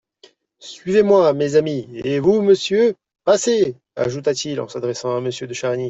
[0.57, 5.79] Suivez-moi, mes amis, et vous, monsieur, passez, ajouta-t-il en s'adressant à Monsieur de Charny.